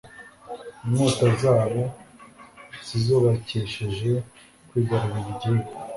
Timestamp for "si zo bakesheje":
2.85-4.09